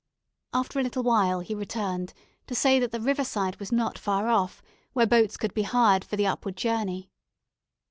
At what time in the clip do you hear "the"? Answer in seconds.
2.91-2.99, 6.15-6.25